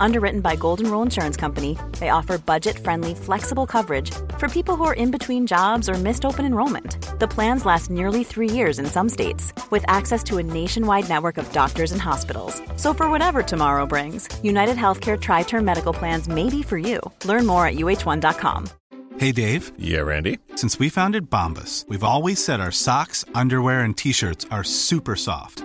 [0.00, 4.84] Underwritten by Golden Rule Insurance Company, they offer budget friendly, flexible coverage for people who
[4.84, 6.98] are in between jobs or missed open enrollment.
[7.18, 11.38] The plans last nearly three years in some states, with access to a nationwide network
[11.38, 12.60] of doctors and hospitals.
[12.76, 17.00] So, for whatever tomorrow brings, United Healthcare Tri Term Medical Plans may be for you.
[17.24, 18.68] Learn more at uh1.com.
[19.18, 19.72] Hey, Dave.
[19.78, 20.38] Yeah, Randy.
[20.56, 25.16] Since we founded Bombus, we've always said our socks, underwear, and t shirts are super
[25.16, 25.64] soft.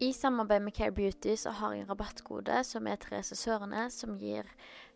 [0.00, 4.18] I samarbeid med Care Beauty så har jeg en rabattkode som er Therese Sørene, som
[4.20, 4.44] gir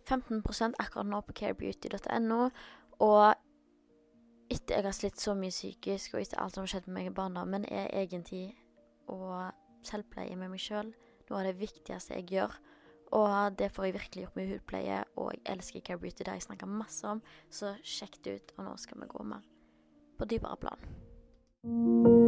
[0.04, 2.50] 15% akkurat nå på carebeauty.no.
[3.00, 3.34] Og
[4.52, 7.08] etter jeg har slitt så mye psykisk, og etter alt som har skjedd med meg
[7.08, 8.50] i barndommen, er egentlig
[9.08, 9.48] å
[9.88, 10.92] selvpleie med meg sjøl
[11.30, 12.60] noe av det viktigste jeg gjør.
[13.16, 16.50] Og det får jeg virkelig gjort med hudpleie, og jeg elsker Care Beauty, det jeg
[16.50, 17.24] snakka masse om.
[17.48, 19.46] Så sjekk det ut, og nå skal vi gå mer
[20.20, 22.19] på dypere plan.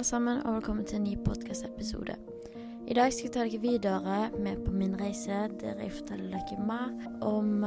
[0.00, 2.14] Alle sammen, og velkommen til en ny podkast-episode.
[2.88, 6.64] I dag skal jeg ta dere videre med på min reise, der jeg forteller dere
[6.64, 7.66] mer om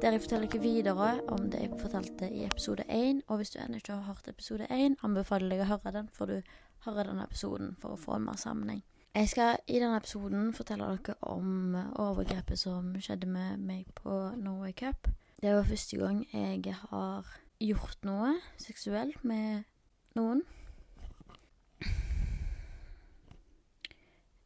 [0.00, 3.22] Der jeg forteller dere videre om det jeg fortalte i episode 1.
[3.28, 6.26] Og hvis du ennå ikke har hørt episode 1, anbefaler jeg å høre den, for
[6.26, 6.40] du
[6.86, 8.82] hører denne episoden for å få en mer sammenheng.
[9.14, 14.72] Jeg skal i denne episoden fortelle dere om overgrepet som skjedde med meg på Norway
[14.72, 15.12] Cup.
[15.42, 19.68] Det var første gang jeg har gjort noe seksuelt med
[20.16, 20.40] noen.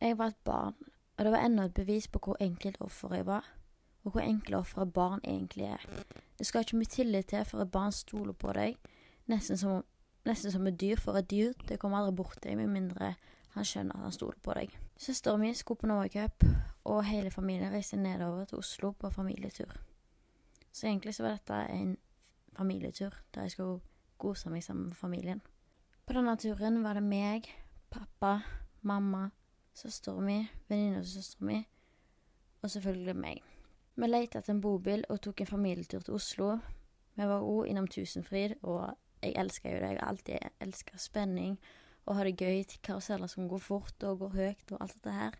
[0.02, 0.74] Jeg var et barn,
[1.16, 3.46] og det var enda et bevis på hvor enkelt offer jeg var,
[4.02, 5.84] og hvor enkle ofre barn egentlig er.
[6.38, 8.74] Det skal ikke mye tillit til for et barn stoler på deg,
[9.30, 9.84] nesten som,
[10.26, 13.12] nesten som et dyr, for et dyr det kommer aldri bort til deg med mindre
[13.52, 14.72] han skjønner at han stoler på deg.
[14.96, 16.44] Søsteren min skulle på Norway Cup,
[16.84, 19.70] og hele familien reiste nedover til Oslo på familietur.
[20.72, 21.96] Så egentlig så var dette en
[22.56, 23.80] familietur der jeg skulle
[24.18, 25.42] kose meg sammen med familien.
[26.06, 27.46] På denne turen var det meg,
[27.90, 28.40] pappa,
[28.82, 29.28] mamma,
[29.74, 31.64] søsteren min, venninna til søsteren min,
[32.62, 33.42] og selvfølgelig meg.
[33.94, 36.56] Vi lette etter en bobil og tok en familietur til Oslo.
[37.14, 39.90] Vi var òg innom Tusenfryd, og jeg elsker jo det.
[39.90, 41.58] Jeg har alltid elska spenning
[42.06, 45.16] og ha det gøy til karuseller som går fort og går høyt og alt dette
[45.16, 45.36] her.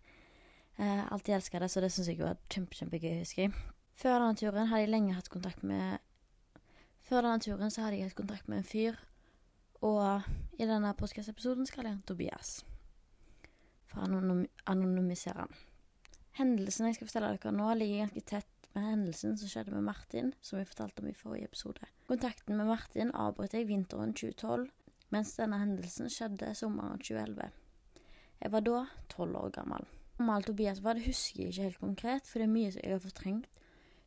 [0.77, 3.55] Eh, alltid elska det, så det syns jeg var kjempe, kjempegøy, husker jeg.
[3.99, 5.97] Før denne turen hadde jeg lenge hatt kontakt med
[7.03, 8.95] Før denne turen så hadde jeg hatt kontakt med en fyr,
[9.83, 10.23] og
[10.55, 12.61] i denne podkast-episoden skal jeg ha Tobias.
[13.93, 15.55] For å anonym anonymisere han.
[16.39, 20.31] Hendelsen jeg skal fortelle dere nå, ligger ganske tett med hendelsen som skjedde med Martin,
[20.41, 21.89] som vi fortalte om i forrige episode.
[22.09, 24.65] Kontakten med Martin avbrøt jeg vinteren 2012,
[25.13, 27.51] mens denne hendelsen skjedde sommeren 2011.
[28.41, 28.79] Jeg var da
[29.13, 29.85] tolv år gammel.
[30.17, 32.91] Hvor gammel Tobias var, det husker jeg ikke helt konkret, for det er mye jeg
[32.95, 33.49] har fortrengt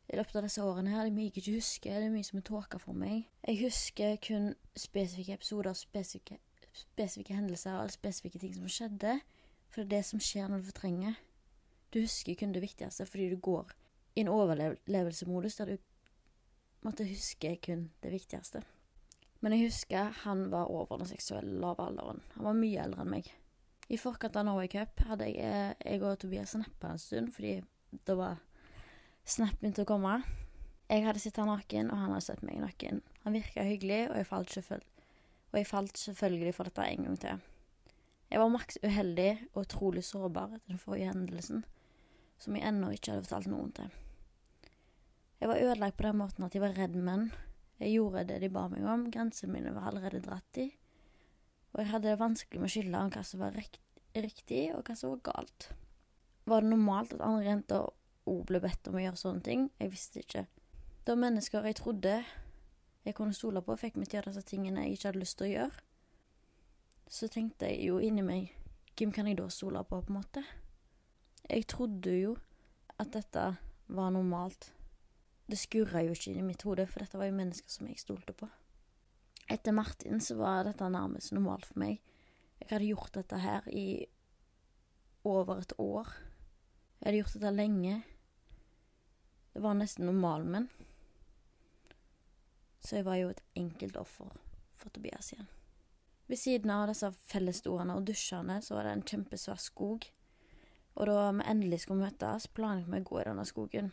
[0.07, 1.07] i løpet av disse årene her.
[1.07, 3.25] Det er mye jeg ikke husker, det er mye som er tåka for meg.
[3.47, 6.39] Jeg husker kun spesifikke episoder, spesifikke,
[6.75, 9.17] spesifikke hendelser og spesifikke ting som skjedde.
[9.77, 11.17] For det er det som skjer når du fortrenger.
[11.93, 13.69] Du husker kun det viktigste fordi du går
[14.17, 15.75] i en overlevelsesmodus der du
[16.81, 18.63] måtte huske kun det viktigste.
[19.45, 22.23] Men jeg husker han var over den seksuelle lave alderen.
[22.33, 23.29] Han var mye eldre enn meg.
[23.93, 27.59] I forkant av Norway Cup hadde jeg, eh, jeg og Tobias snappa en stund, fordi
[28.09, 28.43] da var
[29.27, 30.21] Snap begynte å komme.
[30.87, 33.01] Jeg hadde sett han naken, og han hadde sett meg naken.
[33.25, 34.81] Han virka hyggelig, og jeg falt, selvføl
[35.51, 37.45] og jeg falt selvfølgelig for dette en gang til.
[38.27, 41.63] Jeg var maks uheldig og utrolig sårbar etter den forrige hendelsen,
[42.37, 43.93] som jeg ennå ikke hadde fortalt noen til.
[45.39, 47.29] Jeg var ødelagt på den måten at jeg var redd menn.
[47.77, 50.71] Jeg gjorde det de ba meg om, grensene mine var allerede dratt i,
[51.73, 54.95] og jeg hadde det vanskelig med å skille om hva som var riktig, og hva
[54.97, 55.69] som var galt.
[56.49, 57.89] Var det normalt at andre jenter
[58.27, 59.67] òg ble bedt om å gjøre sånne ting.
[59.79, 60.45] Jeg visste ikke.
[61.07, 62.17] Da mennesker jeg trodde
[63.07, 65.37] jeg kunne stole på, fikk meg til å gjøre disse tingene jeg ikke hadde lyst
[65.39, 65.83] til å gjøre,
[67.09, 68.53] så tenkte jeg jo inni meg
[68.97, 70.41] Hvem kan jeg da stole på, på en måte?
[71.47, 72.31] Jeg trodde jo
[72.97, 73.43] at dette
[73.93, 74.71] var normalt.
[75.45, 78.33] Det skurra jo ikke i mitt hode, for dette var jo mennesker som jeg stolte
[78.33, 78.49] på.
[79.47, 82.01] Etter Martin så var dette nærmest normalt for meg.
[82.59, 84.07] Jeg hadde gjort dette her i
[85.23, 86.09] over et år.
[86.99, 87.99] Jeg hadde gjort dette lenge.
[89.53, 90.67] Det var nesten normalen min.
[92.81, 94.33] Så jeg var jo et enkelt offer
[94.73, 95.56] for Tobias igjen.
[96.27, 100.09] Ved siden av disse fellesstoene og dusjene så var det en kjempesvær skog.
[100.97, 103.91] Og da vi endelig skulle møtes, planla vi å gå i denne skogen.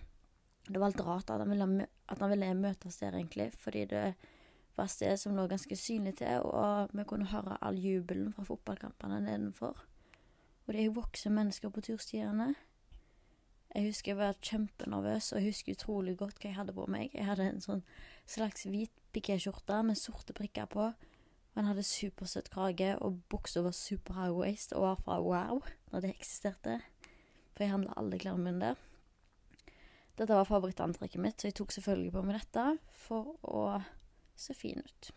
[0.65, 4.05] Det var litt rart at han ville, at han ville møtes der, egentlig, fordi det
[4.75, 8.47] var et sted som lå ganske synlig til, og vi kunne høre all jubelen fra
[8.49, 9.85] fotballkampene nedenfor.
[10.65, 12.55] Og det er voksne mennesker på turstiene.
[13.75, 17.11] Jeg husker jeg var kjempenervøs, og jeg husker utrolig godt hva jeg hadde på meg.
[17.13, 17.83] Jeg hadde en sånn
[18.25, 20.93] slags hvit pikéskjorte med sorte prikker på.
[21.55, 25.63] Og han hadde supersøt krage, og buksa var super high waist og var fra Wow,
[25.93, 26.81] når det eksisterte.
[27.55, 28.81] For jeg handla alle klærne mine der.
[30.19, 32.65] Dette var favorittantrekket mitt, så jeg tok selvfølgelig på meg dette
[33.07, 33.63] for å
[34.39, 35.11] se fin ut.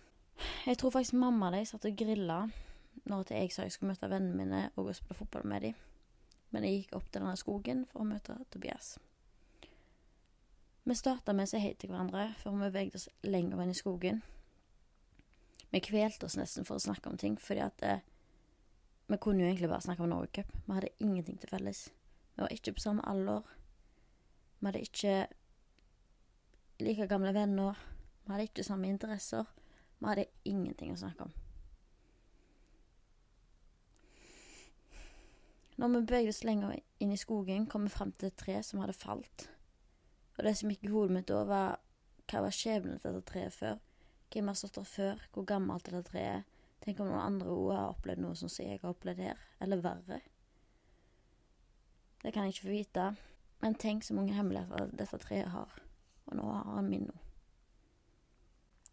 [0.66, 2.40] Jeg tror faktisk mamma og de satt og grilla
[3.10, 5.83] når jeg sa jeg skulle møte vennene mine og gå og spille fotball med dem.
[6.54, 8.95] Men jeg gikk opp til denne skogen for å møte Tobias.
[10.88, 13.78] Vi starta med å si hei til hverandre før vi beveget oss lenger inn i
[13.78, 14.22] skogen.
[15.72, 18.06] Vi kvelte oss nesten for å snakke om ting, fordi at eh,
[19.08, 20.52] vi kunne jo egentlig bare snakke om Norway Cup.
[20.66, 21.90] Vi hadde ingenting til felles.
[22.36, 23.42] Vi var ikke på samme alder.
[24.60, 25.18] Vi hadde ikke
[26.80, 27.80] like gamle venner.
[28.25, 29.44] Vi hadde ikke samme interesser.
[30.00, 31.36] Vi hadde ingenting å snakke om.
[35.78, 38.80] Når vi bevegde oss lenger inn i skogen, kom vi fram til et tre som
[38.81, 39.50] hadde falt.
[40.38, 41.78] Og det som gikk i hodet mitt da, var
[42.28, 43.78] hva var skjebnen til dette treet før?
[44.34, 45.22] Hvem har stått der før?
[45.34, 46.56] Hvor gammelt er det treet?
[46.84, 49.82] Tenk om noen andre òg har opplevd noe sånn som jeg har opplevd her, eller
[49.82, 50.20] verre.
[52.22, 53.06] Det kan jeg ikke få vite,
[53.64, 55.74] men tenk så mange hemmeligheter dette treet har,
[56.28, 57.16] og nå har han min nå.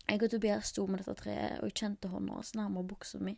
[0.08, 3.36] Jeg og Tobias sto med dette treet, og jeg kjente hånda hans nærmere buksa mi.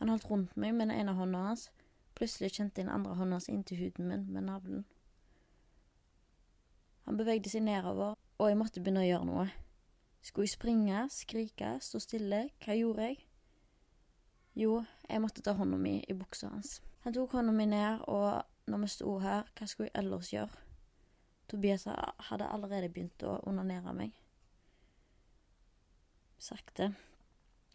[0.00, 1.70] Han holdt rundt meg med den ene hånda hans,
[2.16, 4.84] plutselig kjente jeg den andre hånda hans inntil huden min med navlen.
[7.08, 9.48] Han bevegde seg nedover, og jeg måtte begynne å gjøre noe.
[10.22, 12.42] Skulle jeg springe, skrike, stå stille?
[12.64, 13.18] Hva gjorde jeg?
[14.60, 16.80] Jo, jeg måtte ta hånda mi i buksa hans.
[17.06, 20.66] Han tok hånda mi ned, og når vi sto her, hva skulle jeg ellers gjøre?
[21.48, 21.86] Tobias
[22.28, 24.12] hadde allerede begynt å onanere meg.
[26.38, 26.92] Sakte.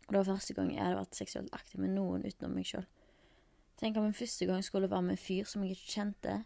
[0.06, 2.86] Og det var første gang jeg hadde vært seksuelt aktiv med noen utenom meg sjøl.
[3.82, 6.38] Tenk om en første gang skulle være med en fyr som jeg ikke kjente,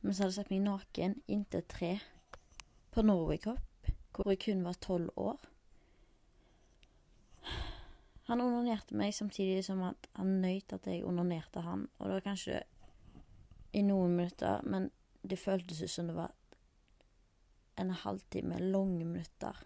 [0.00, 1.96] men som hadde sett meg naken inntil tre
[2.94, 3.71] på Norway Cup
[4.12, 5.40] hvor jeg kun var tolv år.
[8.28, 12.28] Han onanerte meg samtidig som at han nøt at jeg onanerte han, og det var
[12.28, 12.60] kanskje
[13.72, 14.90] i noen minutter, men
[15.22, 16.32] det føltes ut som det var
[17.80, 19.56] en halvtime, lange minutter.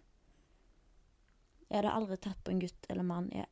[1.68, 3.42] Jeg hadde aldri tatt på en gutt eller mann i,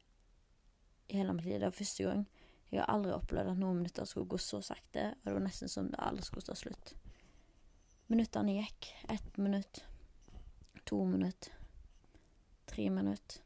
[1.11, 1.59] hele mitt liv.
[1.59, 2.27] Det var første gang.
[2.71, 5.71] Jeg har aldri opplevd at noen minutter skulle gå så sakte, og det var nesten
[5.71, 6.95] som det aldri skulle ta slutt.
[8.11, 8.91] Minuttene gikk.
[9.11, 9.83] Ett minutt,
[10.87, 11.53] to minutter,
[12.67, 13.41] tre minutter.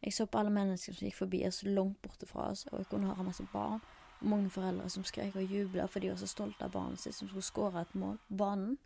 [0.00, 2.88] Jeg så på alle mennesker som gikk forbi oss langt borte fra oss, og jeg
[2.88, 3.80] kunne høre masse barn
[4.20, 7.16] og mange foreldre som skrek og jubla fordi de var så stolte av barnet sitt
[7.16, 8.78] som skulle skåre et mål banen.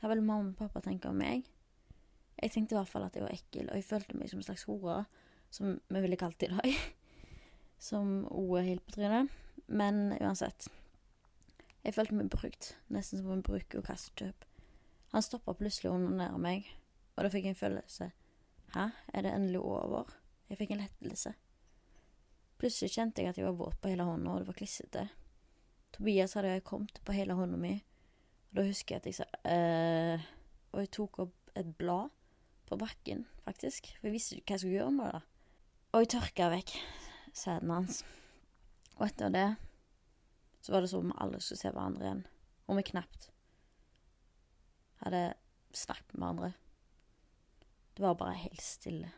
[0.00, 1.48] Hva ville mamma og pappa tenke om meg?
[2.40, 4.46] Jeg tenkte i hvert fall at jeg var ekkel, og jeg følte meg som en
[4.46, 5.02] slags hore,
[5.52, 6.80] som vi ville kalt det i dag.
[7.80, 9.30] Som òg er helt på trynet.
[9.72, 10.66] Men uansett.
[11.80, 14.44] Jeg følte meg brukt, nesten som en bruk- og kastekjøp.
[15.10, 16.66] Han stoppa plutselig å onanere meg,
[17.16, 18.10] og da fikk jeg en følelse.
[18.76, 20.12] Hæ, er det endelig over?
[20.50, 21.32] Jeg fikk en lettelse.
[22.60, 25.08] Plutselig kjente jeg at jeg var våt på hele hånda, og det var klissete.
[25.96, 27.72] Tobias hadde jeg kommet på hele hånda mi,
[28.50, 30.22] og da husker jeg at jeg sa eh,
[30.74, 32.10] Og jeg tok opp et blad
[32.70, 35.22] på bakken, faktisk, for jeg visste ikke hva jeg skulle gjøre med det.
[35.90, 36.76] Og jeg tørka vekk
[37.34, 38.04] sæden hans.
[38.98, 39.48] Og etter det
[40.62, 42.24] så var det som om vi aldri skulle se hverandre igjen,
[42.68, 43.29] og vi knapt
[45.04, 45.22] hadde
[45.76, 46.52] snakket med hverandre.
[47.94, 49.10] Det var bare helt stille.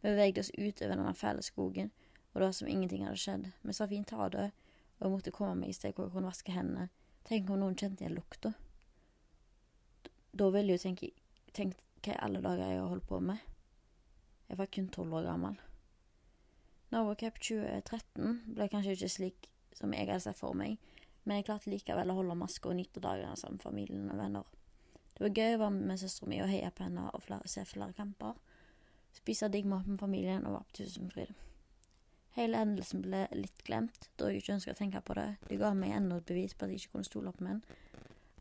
[0.00, 1.90] Vi beveget oss utover denne fæle skogen,
[2.32, 3.50] og det var som ingenting hadde skjedd.
[3.62, 4.50] Vi sa fint ha det,
[4.98, 6.88] og jeg måtte komme meg i sted hvor jeg kunne vaske hendene.
[7.28, 8.54] Tenk om noen kjente igjen lukta.
[10.32, 11.10] Da ville jeg jo tenke
[11.56, 13.40] tenkt hva i alle dager jeg har holdt på med.
[14.48, 15.56] Jeg var kun tolv år gammel.
[16.92, 20.78] Norway Cup 2013 ble kanskje ikke slik som jeg hadde sett for meg,
[21.28, 24.46] Men jeg klarte likevel å holde maska og nyte dagene sammen med familien og venner.
[25.18, 27.64] Det var gøy å være med søstera mi og heie på henne og flere, se
[27.66, 28.36] flere kamper.
[29.16, 31.32] Spise digg mat med familien og være på Tusenfryd.
[32.36, 35.26] Hele hendelsen ble litt glemt, da jeg ikke ønska å tenke på det.
[35.48, 37.64] Det ga meg enda et bevis på at jeg ikke kunne stole på menn.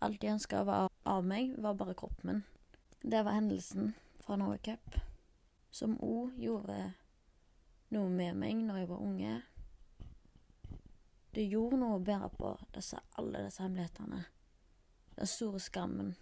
[0.06, 2.44] Alt jeg ønska av meg, var bare kroppen min.
[3.02, 5.00] Det var hendelsen fra Norway Cup,
[5.74, 6.78] som òg gjorde
[7.96, 9.34] noe med meg når jeg var unge.
[11.34, 14.24] Det gjorde noe å bære på disse, alle disse hemmelighetene.
[15.18, 16.14] Den store skammen.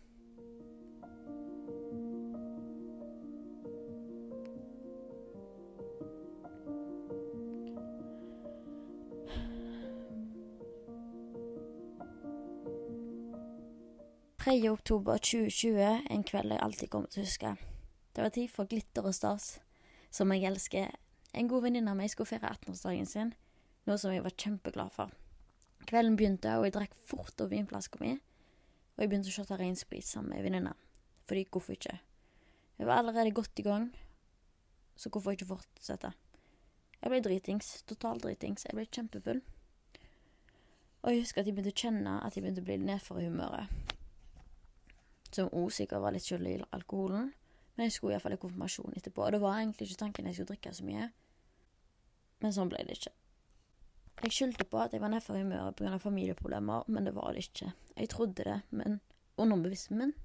[14.56, 17.50] Tredje oktober 2020, en kveld jeg alltid kommer til å huske.
[18.16, 19.48] Det var tid for glitter og stas,
[20.16, 20.94] som jeg elsker.
[21.36, 23.34] En god venninne av meg skulle feire 18-årsdagen sin,
[23.84, 25.12] noe som jeg var kjempeglad for.
[25.90, 28.14] Kvelden begynte, og jeg drakk fort over vinflaska mi,
[28.96, 30.72] og jeg begynte å shotte reinsprit sammen med ei venninne.
[31.28, 31.98] Fordi hvorfor ikke?
[32.80, 33.90] Jeg var allerede godt i gang,
[34.96, 36.14] så hvorfor ikke fortsette?
[37.02, 38.64] Jeg ble dritings, total dritings.
[38.70, 39.44] Jeg ble kjempefull.
[41.04, 43.28] Og jeg husker at jeg begynte å kjenne at jeg begynte å bli nedfor i
[43.28, 43.92] humøret.
[45.36, 47.34] Som òg sikkert var litt skyld i alkoholen.
[47.76, 50.54] Men jeg skulle iallfall i konfirmasjon etterpå, og det var egentlig ikke tanken jeg skulle
[50.54, 51.10] drikke så mye.
[52.44, 53.12] Men sånn ble det ikke.
[54.24, 55.98] Jeg skyldte på at jeg var nedfor i humøret pga.
[56.00, 57.74] familieproblemer, men det var det ikke.
[57.98, 59.02] Jeg trodde det, men
[59.38, 60.16] underbevisstheten min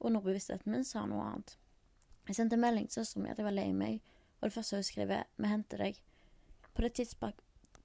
[0.00, 1.56] Underbevisstheten min sa noe annet.
[2.28, 4.02] Jeg sendte melding til søsteren min at jeg var lei meg,
[4.40, 6.00] og det første hun skrev, er 'Vi henter deg'.
[6.74, 7.34] På det,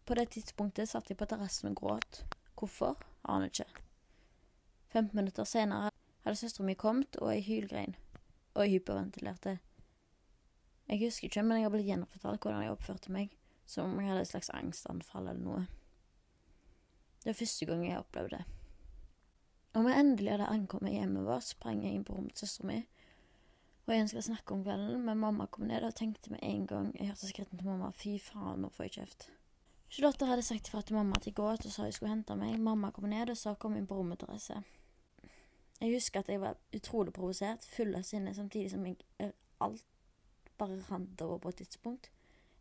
[0.06, 2.26] på det tidspunktet satt jeg på terrassen og gråt.
[2.56, 2.98] Hvorfor?
[3.26, 3.66] Aner ikke.
[4.90, 5.90] 15 minutter senere
[6.24, 7.96] hadde søstera mi kommet, og jeg hylgrein.
[8.54, 9.58] Og jeg hyperventilerte.
[10.90, 14.12] Jeg husker ikke, men jeg har blitt gjenfortalt hvordan jeg oppførte meg, som om jeg
[14.12, 15.64] hadde et slags angstanfall eller noe.
[17.24, 18.44] Det var første gang jeg opplevde det.
[19.74, 22.82] Når vi endelig hadde ankommet hjemmet vårt, sprang jeg inn på rommet til søstera mi,
[23.84, 26.68] og jeg ønsket å snakke om kvelden, men mamma kom ned og tenkte med en
[26.68, 29.26] gang jeg hørte skrittene til mamma, fy faen, nå får jeg kjeft.
[29.94, 32.38] Charlotte hadde sagt ifra til mamma at jeg går ut og sa jeg skulle hente
[32.40, 32.56] meg.
[32.64, 34.62] Mamma kom ned og sa kom inn på rommet, Therese.
[35.84, 39.84] Jeg husker at jeg var utrolig provosert, full av sinne, samtidig som jeg eh, alt
[40.58, 42.08] bare rant over på et tidspunkt.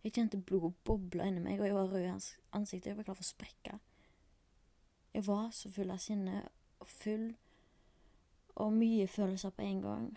[0.02, 2.14] Jeg kjente blodet boble inni meg, og jeg var rød i
[2.59, 2.88] ansiktet.
[2.91, 3.76] Jeg var klar for å sprekke.
[5.14, 6.41] Jeg var så full av sinne
[6.83, 7.29] og full,
[8.59, 10.09] og mye følelser på en gang.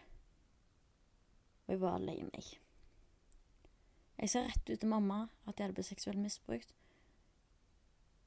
[1.67, 2.55] Og jeg var lei meg.
[4.17, 6.73] Jeg sa rett ut til mamma at jeg hadde blitt seksuelt misbrukt.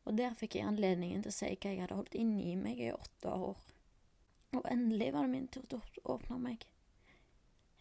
[0.07, 2.93] Og der fikk jeg anledningen til å si hva jeg hadde holdt inni meg i
[2.95, 3.59] åtte år.
[4.57, 6.65] Og endelig var det min tur til å åpne meg.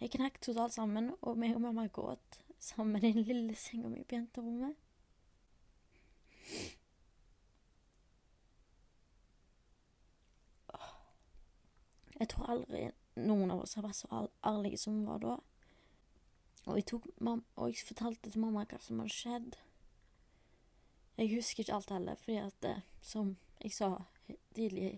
[0.01, 4.03] Jeg knakk totalt sammen, og meg og mamma gråt sammen i den lille senga mi
[4.03, 4.75] på jenterommet.
[12.17, 15.35] Jeg tror aldri noen av oss har vært så ærlige som vi var da.
[16.67, 19.57] Og jeg, og jeg, fortalte til mamma hva som hadde skjedd.
[21.17, 23.91] Jeg husker ikke alt heller, fordi at, det, som jeg sa
[24.57, 24.97] tidlig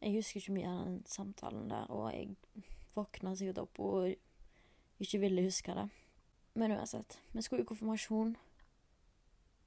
[0.00, 2.36] jeg husker ikke mye av den samtalen der, og jeg
[2.96, 5.88] våkna sikkert opp og ikke ville huske det.
[6.54, 8.34] Men uansett, vi skulle i konfirmasjon,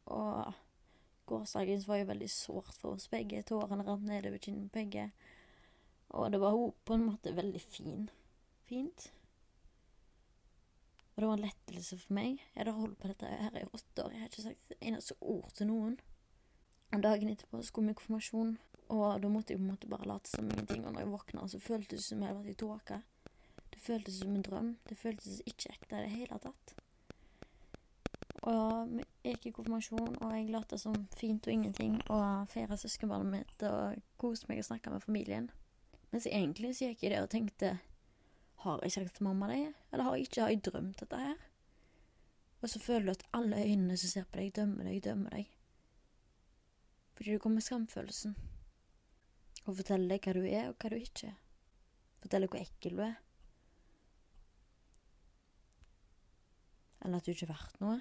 [0.05, 0.53] og
[1.29, 3.43] gårsdagen var jo veldig sårt for oss begge.
[3.47, 5.11] Tårene rant nedover kinnene på begge.
[6.13, 8.09] Og det var på en måte veldig fin.
[8.67, 9.11] Fint.
[11.15, 12.41] Og det var en lettelse for meg.
[12.41, 14.11] Jeg hadde holdt på dette her i åtte år.
[14.11, 15.97] Jeg har ikke sagt et eneste ord til noen.
[16.93, 18.57] Og dagen etterpå skulle vi i konfirmasjon,
[18.89, 20.85] og da måtte jeg på en måte bare late som ingenting.
[20.85, 23.01] Og når jeg våkna, så føltes det som jeg hadde vært i tåke.
[23.73, 24.71] Det føltes som en drøm.
[24.89, 26.75] Det føltes ikke ekte i det hele tatt.
[28.43, 33.31] Og vi gikk i konfirmasjon, og jeg lot som fint og ingenting og feira søskenbarnet
[33.31, 35.49] mitt og koste meg og snakka med familien.
[36.11, 37.77] Mens egentlig så gikk jeg der og tenkte
[38.63, 39.73] Har jeg sagt til mamma det?
[39.91, 41.39] Eller har jeg ikke har jeg drømt dette her?
[42.61, 45.49] Og så føler du at alle øynene som ser på deg, dømmer deg, dømmer deg.
[47.15, 48.35] Fordi du kommer med skamfølelsen.
[49.63, 51.37] Og fortelle hva du er, og hva du ikke er.
[52.23, 53.15] Fortelle hvor ekkel du er.
[57.03, 57.99] Eller at du ikke er verdt noe.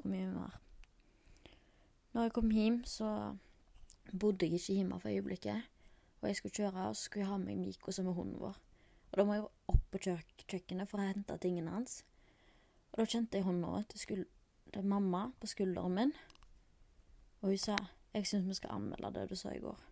[0.00, 0.58] Og mye mer.
[2.12, 3.08] Når jeg kom hjem, så
[4.12, 5.68] bodde jeg ikke hjemme for øyeblikket.
[6.20, 8.56] Og jeg skulle kjøre, og så skulle jeg ha med Miko, som er hunden vår.
[9.12, 12.02] Og da må jeg opp på kjøk kjøkkenet for å hente tingene hans.
[12.92, 14.24] Og da kjente jeg hånda til,
[14.72, 16.14] til mamma på skulderen min.
[17.42, 17.76] Og hun sa
[18.14, 19.84] 'Jeg syns vi skal anmelde det du sa i går'.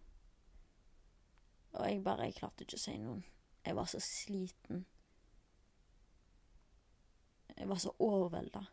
[1.73, 3.23] Og jeg bare Jeg klarte ikke å si noe.
[3.67, 4.87] Jeg var så sliten.
[7.57, 8.65] Jeg var så overvelda.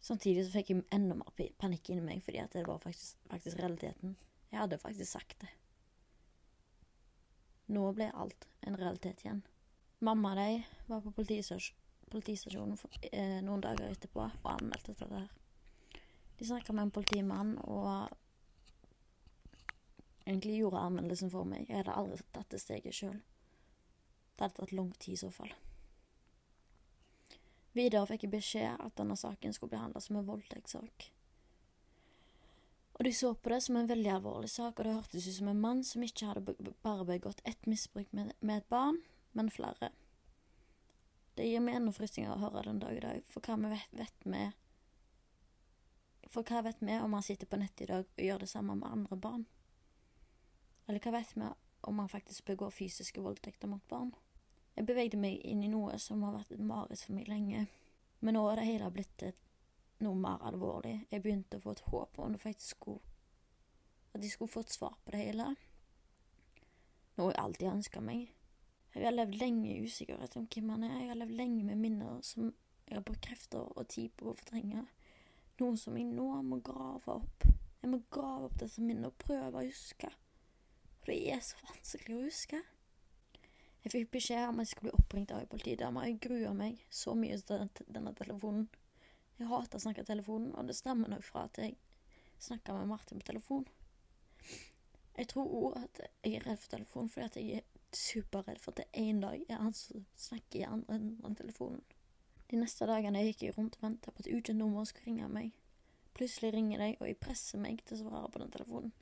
[0.00, 3.58] Samtidig så fikk jeg enda mer panikk inni meg, fordi at det var faktisk, faktisk
[3.58, 4.16] realiteten.
[4.50, 5.48] Jeg hadde faktisk sagt det.
[7.66, 9.40] Nå ble alt en realitet igjen.
[10.04, 12.76] Mamma og de var på politistasjonen
[13.12, 15.30] eh, noen dager etterpå og anmeldte dette her.
[16.38, 18.08] De snakka med en politimann og
[20.24, 21.68] egentlig gjorde anmeldelsen for meg.
[21.68, 23.20] Jeg hadde aldri tatt det steget sjøl.
[24.34, 25.52] Det hadde tatt lang tid i så fall.
[27.74, 31.10] Videre fikk jeg beskjed at denne saken skulle behandles som en voldtektssak.
[32.94, 35.48] Og de så på det som en veldig alvorlig sak, og det hørtes ut som
[35.50, 39.00] en mann som ikke hadde bare begått ett misbruk med, et barn,
[39.32, 39.90] men flere.
[41.34, 43.96] Det gir meg enda frysninger å høre den dag i dag, for hva vi vet,
[43.98, 44.28] vet
[46.34, 48.74] For hva vet vi om han sitter på nettet i dag og gjør det samme
[48.74, 49.44] med andre barn?
[50.88, 51.46] Eller hva vet vi
[51.86, 54.10] om han faktisk begår fysiske voldtekter mot barn?
[54.74, 57.68] Jeg bevegde meg inn i noe som har vært et mareritt for meg lenge,
[58.18, 59.22] men nå er det hele blitt
[60.02, 60.96] noe mer alvorlig.
[61.12, 63.12] Jeg begynte å få et håp om det faktisk skulle
[64.14, 65.46] At de skulle få et svar på det hele.
[67.18, 68.28] Noe jeg alltid ønska meg.
[68.94, 71.00] Jeg har levd lenge i usikkerhet om hvem han er.
[71.00, 72.52] Jeg har levd lenge med minner som
[72.86, 74.84] jeg har brukt krefter og tid på å fortrenge.
[75.60, 77.44] Noe som jeg nå må grave opp.
[77.78, 80.08] Jeg må grave opp disse minnene og prøve å huske.
[81.04, 82.62] For det er så vanskelig å huske.
[83.84, 86.06] Jeg fikk beskjed om at jeg skulle bli oppringt av ei politidame.
[86.08, 88.66] Jeg gruer meg så mye til denne telefonen.
[89.38, 91.76] Jeg hater å snakke i telefonen, og det stemmer nok fra at jeg
[92.42, 93.66] snakker med Martin på telefon.
[95.14, 98.74] Jeg tror òg at jeg er redd for telefon fordi at jeg er superredd for
[98.74, 101.84] at det en dag er han som snakker i andre enden av telefonen.
[102.50, 105.52] De neste dagene gikk jeg rundt og venta på at ukjent nummer skulle ringe meg.
[106.14, 108.92] Plutselig ringer de, og jeg presser meg til å svare på den telefonen.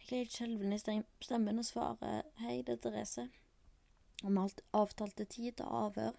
[0.00, 0.80] Jeg gled skjelven i
[1.24, 3.28] stemmen og svarer hei, det er Therese.
[4.24, 6.18] Og vi avtalte tid til avhør,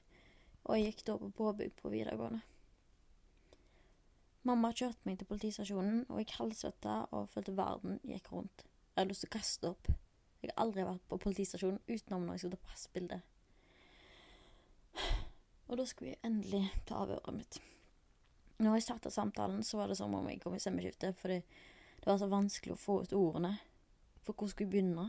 [0.64, 2.42] og jeg gikk da på påbygg på videregående.
[4.48, 8.64] Mamma kjørte meg til politistasjonen, og jeg halvsvetta og følte verden gikk rundt.
[8.66, 9.92] Jeg hadde lyst til å kaste opp.
[10.42, 13.20] Jeg har aldri vært på politistasjonen utenom når jeg skulle ta passbilde.
[15.72, 17.62] Og da skulle jeg endelig ta avhøret mitt.
[18.62, 22.10] Når jeg starta samtalen, så var det som om jeg kom i stemmeskifte, fordi det
[22.10, 23.56] var så vanskelig å få ut ordene.
[24.22, 25.08] For hvor skulle jeg begynne?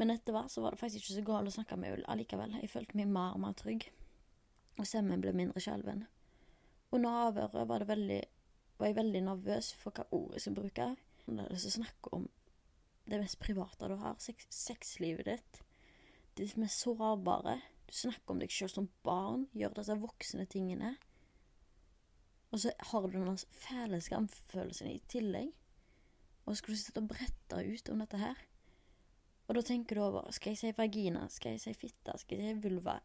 [0.00, 2.56] Men etter hvert så var det faktisk ikke så galt å snakke med Ull allikevel.
[2.62, 3.84] Jeg følte meg mer og mer trygg.
[4.80, 6.06] Og stemmen ble mindre skjelven.
[6.90, 8.20] Under avhøret var, veldig,
[8.78, 10.86] var, jeg veldig nervøs for hva ord jeg skulle bruke.
[11.26, 12.24] Det er å snakke om
[13.10, 15.60] det mest private du har, sex, sexlivet ditt.
[16.38, 17.58] Det mest sårbare.
[17.90, 20.92] Du snakker om deg sjøl som barn, gjør disse voksne tingene.
[22.54, 25.50] Og så har du den fæle skamfølelsen i tillegg.
[26.44, 28.38] Og så skal du sitte og brette ut om dette her.
[29.48, 31.24] Og da tenker du over Skal jeg si vagina?
[31.28, 32.14] Skal jeg si fitte?
[32.22, 33.00] Skal jeg si vulva?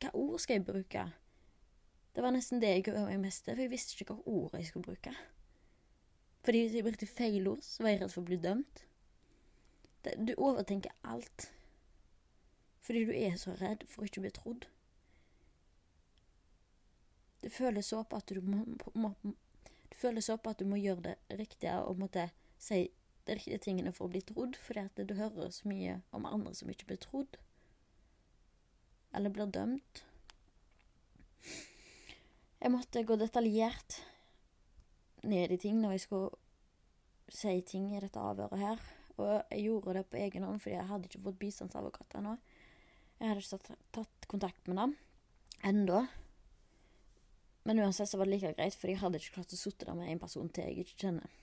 [0.00, 1.04] Hva ord skal jeg bruke?
[2.16, 4.56] Det var nesten det jeg øvde meg mest til, for jeg visste ikke hva ord
[4.56, 5.12] jeg skulle bruke.
[6.44, 8.84] Fordi hvis jeg brukte feil ord, så var jeg redd for å bli dømt.
[10.04, 11.50] Det, du overtenker alt.
[12.90, 14.64] Fordi du er så redd for å ikke bli trodd.
[17.38, 18.64] Det føles så på at du må,
[18.98, 22.24] må Det føles på at du må gjøre det riktige og måtte
[22.58, 22.88] si
[23.28, 26.50] de riktige tingene for å bli trodd, fordi at du hører så mye om andre
[26.58, 27.38] som ikke blir trodd.
[29.14, 30.02] Eller blir dømt.
[32.58, 34.00] Jeg måtte gå detaljert
[35.22, 36.30] ned i ting når jeg skulle
[37.30, 38.82] si ting i dette avhøret her.
[39.14, 42.40] Og jeg gjorde det på egen hånd fordi jeg hadde ikke fått bistandsadvokat ennå.
[43.20, 44.96] Jeg hadde ikke tatt kontakt med dem
[45.68, 46.06] ennå.
[47.68, 49.98] Men uansett så var det like greit, for jeg hadde ikke klart å sitte der
[49.98, 51.34] med en person til jeg ikke kjenner.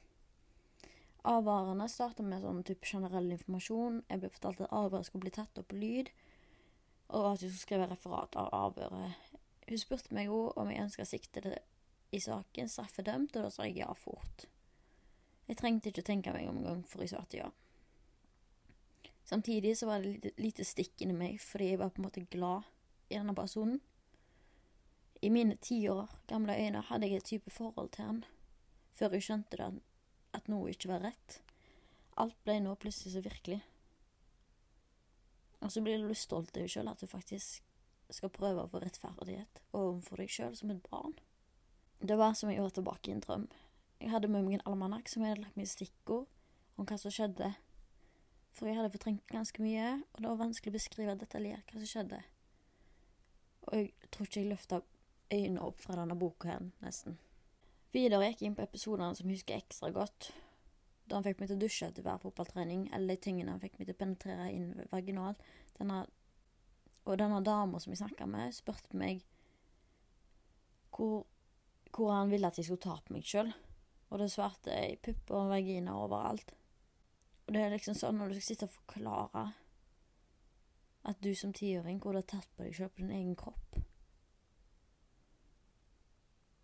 [1.28, 4.02] Avhørene starta med sånn type generell informasjon.
[4.10, 6.10] Jeg ble fortalt at avhøret skulle bli tatt opp på lyd,
[7.14, 9.38] og at jeg skulle skrive referat av avhøret.
[9.68, 11.58] Hun spurte meg jo om jeg ønska siktede
[12.16, 14.48] i saken straffedømt, og da sa jeg ja fort.
[15.48, 17.52] Jeg trengte ikke å tenke meg om en gang for jeg svarte ja.
[19.28, 22.24] Samtidig så var det lite, lite stikk inni meg, fordi jeg var på en måte
[22.32, 22.68] glad
[23.10, 23.82] i denne personen.
[25.22, 28.22] I mine ti år gamle øyne hadde jeg et type forhold til han,
[28.96, 29.70] før jeg skjønte det,
[30.38, 31.42] at noe ikke var rett.
[32.16, 33.60] Alt ble nå plutselig så virkelig.
[35.60, 37.64] Og så blir du stolt av deg sjøl, at du faktisk
[38.14, 41.18] skal prøve å få rettferdighet overfor deg sjøl som et barn.
[42.00, 43.48] Det var som jeg var tilbake i en drøm.
[44.00, 46.30] Jeg hadde med meg en almanakk som hadde lagt meg stikkord
[46.78, 47.56] om hva som skjedde.
[48.58, 51.92] For jeg hadde fortrengt ganske mye, og det var vanskelig å beskrive detaljert hva som
[51.92, 52.24] skjedde.
[53.68, 54.82] Og jeg tror ikke jeg løfta
[55.30, 57.20] øynene opp fra denne boka her, nesten.
[57.94, 60.32] Videre gikk jeg inn på episodene som jeg husker ekstra godt.
[61.08, 63.78] Da han fikk meg til å dusje etter hver fotballtrening, eller de tingene han fikk
[63.78, 65.46] meg til å penetrere inn vaginalt.
[65.78, 66.02] Denne,
[67.06, 69.22] og denne dama som jeg snakka med, spurte meg
[70.98, 71.28] hvor,
[71.94, 73.54] hvor, han ville at jeg skulle ta på meg sjøl.
[74.10, 76.57] Og det svarte jeg pupper og vagina overalt.
[77.48, 79.46] Og det er liksom sånn når du skal sitte og forklare
[81.08, 83.78] at du som tiåring kunne ha tatt på deg sjøl på din egen kropp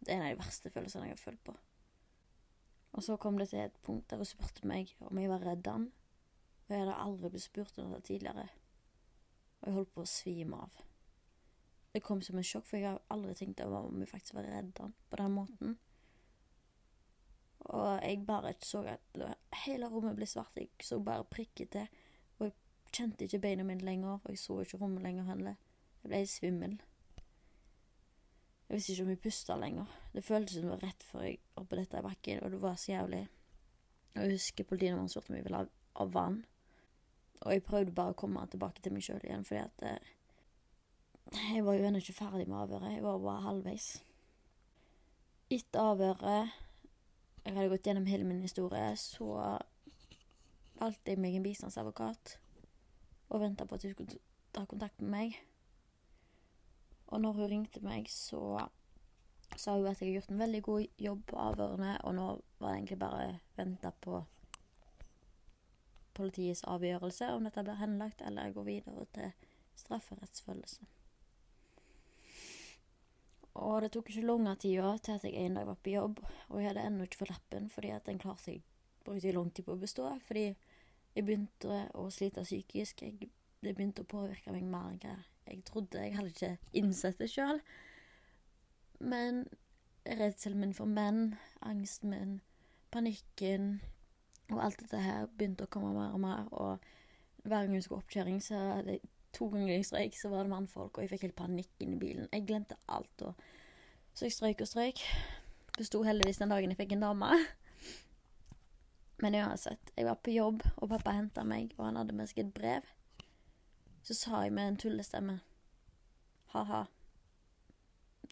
[0.03, 1.55] det er en av de verste følelsene jeg har følt på.
[2.93, 5.67] Og så kom det til et punkt der hun spurte meg om jeg var redd
[5.69, 5.87] han.
[6.63, 8.47] Og jeg hadde aldri blitt spurt om det tidligere.
[9.61, 10.83] Og jeg holdt på å svime av.
[11.93, 14.47] Det kom som en sjokk, for jeg har aldri tenkt over om jeg faktisk var
[14.49, 15.75] redd han på den måten.
[17.63, 19.21] Og jeg bare så at
[19.63, 20.57] hele rommet ble svart.
[20.57, 21.87] Jeg så bare prikkete.
[22.39, 22.55] Og jeg
[22.91, 25.55] kjente ikke beina mine lenger, og jeg så ikke rommet lenger heller.
[26.03, 26.81] Jeg ble svimmel.
[28.69, 29.95] Jeg visste ikke om jeg pusta lenger.
[30.13, 32.75] Det føltes som det var rett før jeg oppe dette i bakken, og det var
[32.75, 33.27] så jævlig.
[34.15, 35.67] Og jeg husker politimannen spurte om jeg ville ha
[36.01, 36.41] av vann.
[37.43, 40.11] Og jeg prøvde bare å komme tilbake til meg sjøl igjen, fordi at eh,
[41.33, 42.93] Jeg var jo ennå ikke ferdig med avhøret.
[42.93, 43.87] Jeg var bare halvveis.
[45.53, 46.62] Etter avhøret
[47.43, 49.57] Jeg hadde gått gjennom hele min historie, så
[50.79, 52.37] valgte jeg meg en bistandsadvokat
[53.29, 54.19] og venta på at hun skulle
[54.55, 55.35] ta kontakt med meg.
[57.11, 58.63] Og når hun ringte meg, så
[59.57, 62.27] sa hun at jeg har gjort en veldig god jobb på avhørene, og nå
[62.59, 63.27] var det egentlig bare
[63.57, 64.23] vente på
[66.13, 69.31] politiets avgjørelse om dette blir henlagt eller går videre til
[69.75, 70.85] strafferettsfølelse.
[73.53, 76.59] Og det tok ikke lange tida til at jeg en dag var på jobb, og
[76.59, 78.63] jeg hadde ennå ikke fått lappen fordi at den klarte jeg
[79.05, 80.07] brukte lang tid på å bestå.
[80.27, 80.45] Fordi
[81.13, 83.03] jeg begynte å slite psykisk.
[83.05, 83.29] Jeg,
[83.63, 86.01] det begynte å påvirke meg mer enn hva jeg trodde.
[86.01, 87.61] Jeg hadde ikke innsett det sjøl.
[89.03, 89.43] Men
[90.03, 92.37] redselen min for menn, angsten min,
[92.93, 93.75] panikken
[94.51, 96.49] og alt dette her begynte å komme mer og mer.
[96.51, 100.45] Og hver gang jeg skulle oppkjøring, så hadde jeg to ganger jeg streik, så var
[100.45, 102.29] det mannfolk, og jeg fikk helt panikk inni bilen.
[102.31, 103.21] Jeg glemte alt.
[103.21, 103.33] Og
[104.13, 105.03] så jeg strøyk og strøyk.
[105.77, 107.31] Besto heldigvis den dagen jeg fikk en dame.
[109.23, 112.43] Men uansett, jeg var på jobb, og pappa henta meg, og han hadde med seg
[112.43, 112.89] et brev.
[114.03, 115.39] Så sa jeg med en tullestemme
[116.53, 116.83] ha-ha,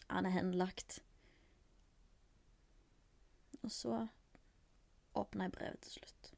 [0.06, 1.00] han er henlagt.
[3.62, 4.06] Og så
[5.14, 6.32] åpna jeg brevet til slutt.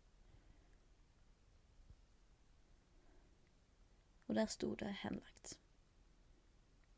[4.35, 5.59] Og der sto det 'henlagt'.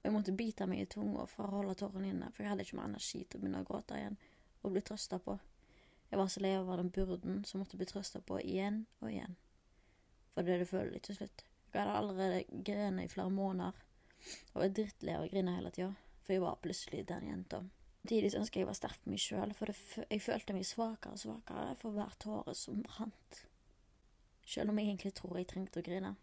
[0.02, 2.76] Jeg måtte bite meg i tunga for å holde tårene inne, for jeg hadde ikke
[2.78, 4.16] mer energi til å begynne å gråte igjen
[4.62, 5.34] og bli trøsta på.
[6.10, 9.36] Jeg var så lei av den byrden som måtte bli trøsta på igjen og igjen.
[10.32, 11.44] For det er det følelig til slutt.
[11.74, 13.72] Jeg hadde allerede grenet i flere måneder.
[14.54, 17.60] Og var drittlei av å grine hele tida, for jeg var plutselig den jenta.
[18.00, 19.74] Samtidig ønska jeg å være sterk for meg sjøl, for
[20.08, 23.42] jeg følte meg svakere og svakere for hver tåre som rant.
[24.46, 26.16] Sjøl om jeg egentlig tror jeg trengte å grine.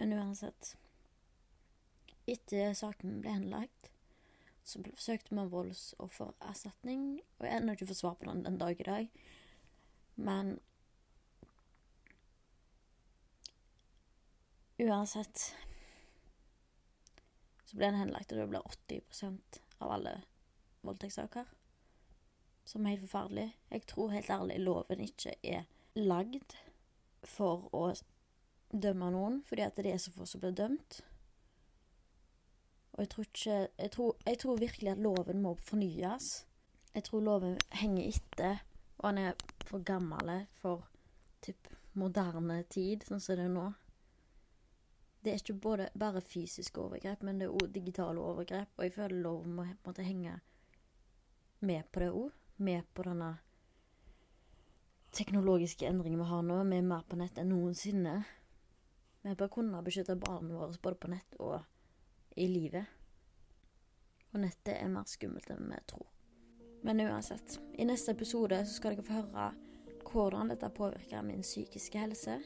[0.00, 0.76] Men uansett
[2.30, 3.90] Etter saken ble henlagt,
[4.64, 7.02] så søkte vi voldsoffererstatning,
[7.36, 9.08] og jeg har ennå ikke fått svar på den den dag i dag.
[10.16, 10.52] Men
[14.80, 15.50] Uansett
[17.68, 20.14] så ble den henlagt, og det ble 80% av alle
[20.86, 21.50] voldtektssaker.
[22.64, 23.50] Som er helt forferdelig.
[23.68, 26.56] Jeg tror helt ærlig loven ikke er lagd
[27.28, 27.90] for å
[28.72, 31.00] dømme noen, fordi at det er så få som blir dømt.
[32.92, 36.46] Og jeg tror ikke jeg tror, jeg tror virkelig at loven må fornyes.
[36.94, 38.64] Jeg tror loven henger etter,
[38.98, 40.88] og han er for gammel for
[41.42, 43.70] typ moderne tid, sånn som det er nå
[45.24, 48.72] det er ikke både, bare fysiske overgrep, men det er òg digitale overgrep.
[48.76, 50.38] Og jeg føler loven må måtte henge
[51.60, 52.30] med på det òg.
[52.60, 53.38] Med på denne
[55.16, 56.58] teknologiske endringen vi har nå.
[56.64, 58.18] Vi er mer på nett enn noensinne.
[59.22, 61.58] Vi bør kunne beskytte barna våre både på nett og
[62.40, 62.86] i livet.
[64.32, 66.06] Og nettet er mer skummelt enn vi tror.
[66.86, 69.50] Men uansett, i neste episode så skal dere få høre
[70.10, 72.38] hvordan dette påvirker min psykiske helse,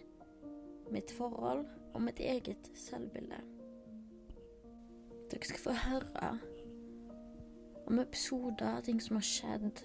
[0.93, 1.63] mitt forhold
[1.95, 3.39] og mitt eget selvbilde.
[5.31, 6.33] Dere skal få høre
[7.87, 9.85] om episoder, ting som har skjedd,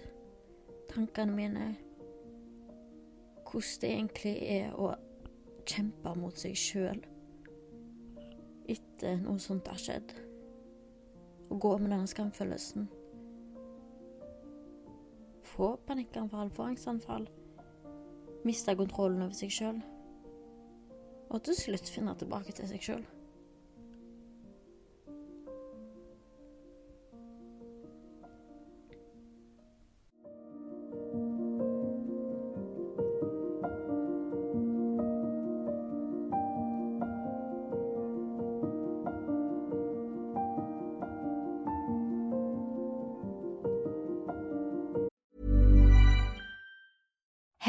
[0.90, 1.70] tankene mine
[3.50, 4.92] Hvordan det egentlig er å
[5.68, 7.00] kjempe mot seg sjøl
[8.70, 10.14] etter noe sånt har skjedd.
[11.50, 12.86] Å gå med den skamfølelsen.
[15.50, 17.26] Få panikkanfall, få angstanfall.
[18.46, 19.80] Miste kontrollen over seg sjøl.
[21.30, 23.02] Og til slutt finne tilbake til seg sjøl.